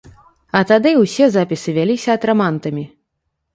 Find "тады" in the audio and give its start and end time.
0.71-0.93